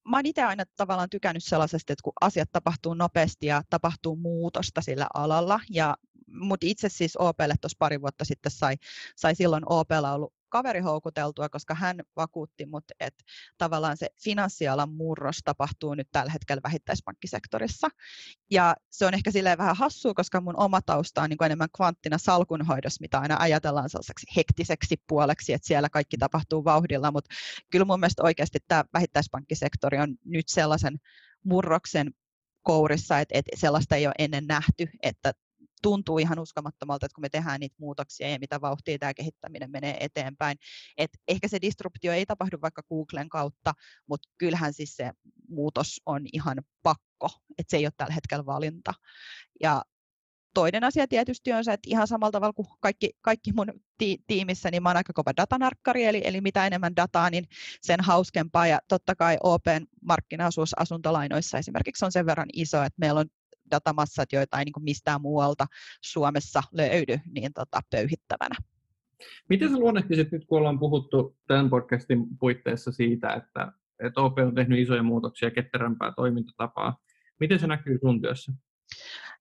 Mä 0.10 0.18
oon 0.18 0.26
itse 0.26 0.44
aina 0.44 0.64
tavallaan 0.78 1.10
tykännyt 1.10 1.44
sellaisesta, 1.44 1.94
että 1.94 2.04
kun 2.04 2.14
asiat 2.22 2.50
tapahtuu 2.52 2.94
nopeasti 2.94 3.46
ja 3.46 3.62
tapahtuu 3.70 4.16
muutosta 4.16 4.82
sillä 4.82 5.08
alalla. 5.14 5.60
Ja, 5.70 5.96
mutta 6.28 6.68
itse 6.68 6.90
siis 6.90 7.18
OPlle 7.18 7.56
tuossa 7.62 7.76
pari 7.80 8.02
vuotta 8.02 8.26
sitten 8.26 8.52
sai, 8.52 8.76
sai 9.16 9.36
silloin 9.36 9.64
OPlla 9.66 10.14
ollut 10.14 10.34
kaveri 10.53 10.79
houkuteltua, 10.79 11.50
koska 11.50 11.75
hän 11.75 12.00
vakuutti 12.15 12.65
mut, 12.65 12.83
että 13.00 13.24
tavallaan 13.57 13.98
se 13.98 14.07
finanssialan 14.24 14.93
murros 14.93 15.38
tapahtuu 15.45 15.93
nyt 15.93 16.07
tällä 16.12 16.31
hetkellä 16.31 16.62
vähittäispankkisektorissa. 16.63 17.88
Ja 18.51 18.75
se 18.89 19.05
on 19.05 19.13
ehkä 19.13 19.31
silleen 19.31 19.57
vähän 19.57 19.75
hassua, 19.75 20.13
koska 20.13 20.41
mun 20.41 20.60
oma 20.60 20.81
tausta 20.81 21.22
on 21.22 21.29
niin 21.29 21.43
enemmän 21.43 21.69
kvanttina 21.75 22.17
salkunhoidossa, 22.17 23.01
mitä 23.01 23.19
aina 23.19 23.38
ajatellaan 23.39 23.89
sellaiseksi 23.89 24.27
hektiseksi 24.38 24.95
puoleksi, 25.07 25.53
että 25.53 25.67
siellä 25.67 25.89
kaikki 25.89 26.17
tapahtuu 26.17 26.63
vauhdilla, 26.63 27.12
mutta 27.12 27.36
kyllä 27.72 27.86
mun 27.86 28.00
mielestä 28.00 28.24
oikeasti 28.24 28.60
tämä 28.67 28.83
vähittäispankkisektori 28.93 29.98
on 29.98 30.15
nyt 30.25 30.48
sellaisen 30.48 31.00
murroksen 31.43 32.12
kourissa, 32.62 33.19
että, 33.19 33.38
että 33.38 33.51
sellaista 33.55 33.95
ei 33.95 34.07
ole 34.07 34.15
ennen 34.19 34.48
nähty, 34.48 34.89
että 35.03 35.33
tuntuu 35.84 36.18
ihan 36.18 36.40
uskomattomalta, 36.40 37.06
että 37.06 37.16
kun 37.16 37.22
me 37.22 37.30
tehdään 37.30 37.60
niitä 37.60 37.75
muutoksia 37.80 38.30
ja 38.30 38.40
mitä 38.40 38.62
vauhtia 38.62 38.98
tämä 39.00 39.13
kehittäminen 39.13 39.72
menee 39.72 39.98
eteenpäin. 40.00 40.58
Et 40.98 41.12
ehkä 41.28 41.48
se 41.48 41.62
disruptio 41.62 42.13
ei 42.13 42.25
tapahdu 42.25 42.58
vaikka 42.62 42.84
Googlen 42.90 43.30
kautta, 43.30 43.74
mutta 44.08 44.30
kyllähän 44.38 44.74
siis 44.74 44.96
se 44.96 45.12
muutos 45.50 46.02
on 46.06 46.22
ihan 46.34 46.58
pakko, 46.84 47.30
että 47.58 47.72
se 47.72 47.78
ei 47.78 47.86
ole 47.86 47.94
tällä 47.98 48.13
hetkellä 48.13 48.46
valinta. 48.46 48.94
Ja 49.62 49.82
toinen 50.54 50.84
asia 50.84 51.08
tietysti 51.08 51.54
on 51.54 51.63
se, 51.63 51.74
että 51.74 51.90
ihan 51.90 52.08
samalla 52.08 52.32
tavalla 52.32 52.54
kuin 52.54 52.68
kaikki, 52.80 53.10
kaikki 53.22 53.54
mun 53.54 53.68
ti- 53.98 54.24
tiimissä, 54.28 54.72
niin 54.72 54.84
mä 54.84 54.90
oon 54.90 54.98
aika 54.98 55.13
kova 55.13 55.32
datanarkkari, 55.38 56.06
eli, 56.06 56.22
eli 56.24 56.42
mitä 56.42 56.68
enemmän 56.68 56.96
dataa, 56.96 57.30
niin 57.30 57.48
sen 57.82 58.02
hauskempaa. 58.02 58.68
Ja 58.68 58.80
totta 58.88 59.16
kai 59.16 59.38
Open 59.44 59.88
markkinaosuus 60.02 60.80
asuntolainoissa 60.80 61.58
esimerkiksi 61.58 62.06
on 62.06 62.12
sen 62.12 62.25
verran 62.25 62.50
iso, 62.54 62.84
että 62.84 63.00
meillä 63.00 63.20
on 63.20 63.28
datamassat, 63.75 64.34
joita 64.34 64.60
ei 64.60 64.65
niin 64.65 64.74
kuin 64.74 64.84
mistään 64.84 65.22
muualta 65.22 65.65
Suomessa 66.01 66.63
löydy, 66.72 67.20
niin 67.36 67.53
tota, 67.53 67.80
pöyhittävänä. 67.92 68.56
Miten 69.50 69.70
sä 69.70 69.77
luonnehtisit 69.77 70.32
nyt, 70.32 70.46
kun 70.46 70.58
ollaan 70.58 70.80
puhuttu 70.80 71.38
tämän 71.48 71.70
podcastin 71.70 72.38
puitteissa 72.39 72.92
siitä, 72.92 73.34
että, 73.34 73.72
että 74.00 74.22
OP 74.22 74.38
on 74.38 74.56
tehnyt 74.56 74.80
isoja 74.80 75.03
muutoksia, 75.03 75.51
ketterämpää 75.51 76.13
toimintatapaa, 76.15 76.98
miten 77.39 77.60
se 77.60 77.68
näkyy 77.68 78.00
sun 78.01 78.22
työssä? 78.22 78.51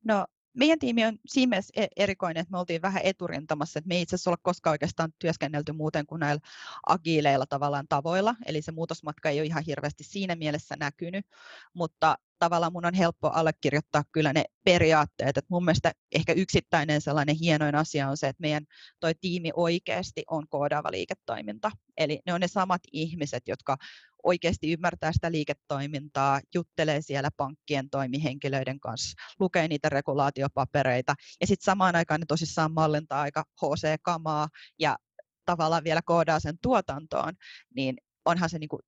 No 0.04 0.26
meidän 0.54 0.78
tiimi 0.78 1.04
on 1.04 1.18
siinä 1.26 1.50
mielessä 1.50 1.72
e-, 1.76 2.02
erikoinen, 2.02 2.40
että 2.40 2.52
me 2.52 2.58
oltiin 2.58 2.82
vähän 2.82 3.02
eturintamassa, 3.04 3.78
että 3.78 3.88
me 3.88 3.94
ei 3.94 4.02
itse 4.02 4.16
asiassa 4.16 4.30
olla 4.30 4.40
koskaan 4.42 4.72
oikeastaan 4.72 5.12
työskennelty 5.18 5.72
muuten 5.72 6.06
kuin 6.06 6.20
näillä 6.20 6.40
agiileilla 6.86 7.46
tavallaan 7.46 7.88
tavoilla, 7.88 8.34
eli 8.46 8.62
se 8.62 8.72
muutosmatka 8.72 9.28
ei 9.28 9.40
ole 9.40 9.46
ihan 9.46 9.64
hirveästi 9.66 10.04
siinä 10.04 10.36
mielessä 10.36 10.76
näkynyt, 10.80 11.26
mutta 11.74 12.18
tavallaan 12.42 12.72
mun 12.72 12.86
on 12.86 12.94
helppo 12.94 13.28
allekirjoittaa 13.28 14.02
kyllä 14.12 14.32
ne 14.32 14.44
periaatteet, 14.64 15.36
että 15.36 15.48
mun 15.48 15.64
mielestä 15.64 15.92
ehkä 16.14 16.32
yksittäinen 16.32 17.00
sellainen 17.00 17.36
hienoin 17.40 17.74
asia 17.74 18.08
on 18.08 18.16
se, 18.16 18.28
että 18.28 18.40
meidän 18.40 18.64
toi 19.00 19.14
tiimi 19.20 19.50
oikeasti 19.56 20.22
on 20.30 20.48
koodaava 20.48 20.90
liiketoiminta, 20.90 21.70
eli 21.96 22.20
ne 22.26 22.34
on 22.34 22.40
ne 22.40 22.48
samat 22.48 22.80
ihmiset, 22.92 23.42
jotka 23.46 23.76
oikeasti 24.22 24.72
ymmärtää 24.72 25.12
sitä 25.12 25.32
liiketoimintaa, 25.32 26.40
juttelee 26.54 27.02
siellä 27.02 27.28
pankkien 27.36 27.90
toimihenkilöiden 27.90 28.80
kanssa, 28.80 29.14
lukee 29.40 29.68
niitä 29.68 29.88
regulaatiopapereita 29.88 31.14
ja 31.40 31.46
sitten 31.46 31.64
samaan 31.64 31.96
aikaan 31.96 32.20
ne 32.20 32.26
tosissaan 32.26 32.72
mallintaa 32.72 33.20
aika 33.20 33.44
HC-kamaa 33.62 34.48
ja 34.78 34.96
tavallaan 35.44 35.84
vielä 35.84 36.00
koodaa 36.04 36.40
sen 36.40 36.58
tuotantoon, 36.62 37.32
niin 37.74 37.96
onhan 38.24 38.50
se 38.50 38.58
niinku 38.58 38.78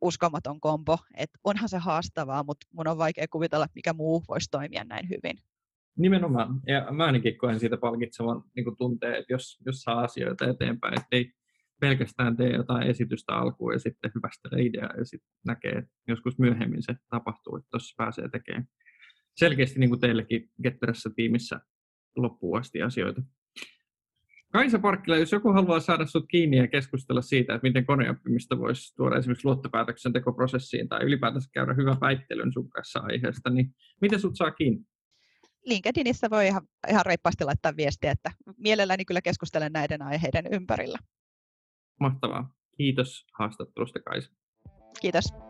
uskomaton 0.00 0.60
kombo, 0.60 0.98
että 1.16 1.38
onhan 1.44 1.68
se 1.68 1.78
haastavaa, 1.78 2.44
mutta 2.44 2.66
mun 2.72 2.88
on 2.88 2.98
vaikea 2.98 3.26
kuvitella, 3.30 3.64
että 3.64 3.74
mikä 3.74 3.92
muu 3.92 4.22
voisi 4.28 4.50
toimia 4.50 4.84
näin 4.84 5.08
hyvin. 5.08 5.38
Nimenomaan, 5.98 6.60
ja 6.66 6.92
mä 6.92 7.04
ainakin 7.04 7.38
koen 7.38 7.60
siitä 7.60 7.76
palkitsevan 7.76 8.42
niin 8.56 8.76
tunteen, 8.78 9.14
että 9.14 9.32
jos, 9.32 9.58
jos 9.66 9.82
saa 9.82 10.00
asioita 10.00 10.50
eteenpäin, 10.50 10.94
että 10.94 11.08
ei, 11.12 11.32
pelkästään 11.80 12.36
tee 12.36 12.52
jotain 12.52 12.86
esitystä 12.86 13.34
alkuun 13.34 13.72
ja 13.72 13.78
sitten 13.78 14.12
hyvästelee 14.14 14.64
ideaa 14.64 14.96
ja 14.98 15.04
sitten 15.04 15.30
näkee, 15.46 15.72
että 15.72 15.90
joskus 16.08 16.38
myöhemmin 16.38 16.82
se 16.82 16.94
tapahtuu, 17.10 17.56
että 17.56 17.68
tuossa 17.70 17.94
pääsee 17.96 18.28
tekemään 18.28 18.68
selkeästi 19.36 19.80
niin 19.80 19.90
kuin 19.90 20.00
teillekin 20.00 20.50
Getterässä 20.62 21.10
tiimissä 21.16 21.60
loppuun 22.16 22.58
asti 22.58 22.82
asioita. 22.82 23.22
Kaisa 24.52 24.78
Parkkila, 24.78 25.16
jos 25.16 25.32
joku 25.32 25.52
haluaa 25.52 25.80
saada 25.80 26.06
sinut 26.06 26.28
kiinni 26.28 26.56
ja 26.56 26.68
keskustella 26.68 27.22
siitä, 27.22 27.54
että 27.54 27.68
miten 27.68 27.86
koneoppimista 27.86 28.58
voisi 28.58 28.94
tuoda 28.96 29.16
esimerkiksi 29.16 29.44
luottopäätöksen 29.44 30.12
tekoprosessiin 30.12 30.88
tai 30.88 31.04
ylipäätänsä 31.04 31.50
käydä 31.52 31.74
hyvän 31.74 32.00
väittelyn 32.00 32.52
sun 32.52 32.70
kanssa 32.70 33.00
aiheesta, 33.00 33.50
niin 33.50 33.74
miten 34.00 34.20
sut 34.20 34.36
saa 34.36 34.50
kiinni? 34.50 34.84
LinkedInissä 35.66 36.30
voi 36.30 36.46
ihan, 36.46 36.62
ihan 36.88 37.06
reippaasti 37.06 37.44
laittaa 37.44 37.76
viestiä, 37.76 38.10
että 38.10 38.30
mielelläni 38.56 39.04
kyllä 39.04 39.22
keskustelen 39.22 39.72
näiden 39.72 40.02
aiheiden 40.02 40.44
ympärillä. 40.52 40.98
Mahtavaa. 42.00 42.54
Kiitos 42.76 43.26
haastattelusta 43.38 44.00
Kaisa. 44.00 44.32
Kiitos. 45.00 45.49